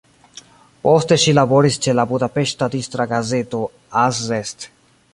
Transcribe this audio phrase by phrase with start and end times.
[0.87, 3.65] Poste ŝi laboris ĉe la budapeŝta distra gazeto
[4.07, 4.71] "Az Est".